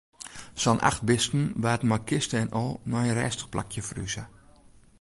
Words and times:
Sa'n 0.55 0.79
acht 0.89 1.01
bisten 1.09 1.43
waarden 1.65 1.87
mei 1.89 2.01
kiste 2.09 2.35
en 2.43 2.51
al 2.61 2.69
nei 2.91 3.05
in 3.09 3.17
rêstich 3.19 3.51
plakje 3.53 3.81
ferhuze. 3.87 4.23